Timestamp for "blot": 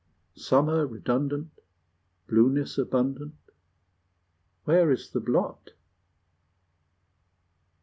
5.19-5.73